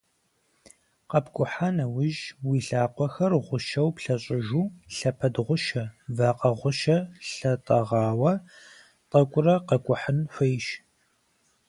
КъэпкӀухьа 1.09 1.69
нэужь, 1.75 2.21
уи 2.47 2.59
лъакъуэхэр 2.67 3.31
гъущэу 3.45 3.89
плъэщӀыжу, 3.95 4.65
лъэпэд 4.95 5.35
гъущэ, 5.45 5.83
вакъэ 6.17 6.51
гъущэ 6.59 6.97
лъытӀэгъауэ 7.33 8.33
тӀэкӀурэ 9.09 9.55
къэкӀухьын 9.67 10.19
хуейщ. 10.33 10.65